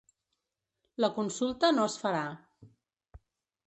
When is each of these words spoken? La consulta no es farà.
La 1.05 1.11
consulta 1.19 1.71
no 1.79 1.87
es 1.93 2.01
farà. 2.07 2.27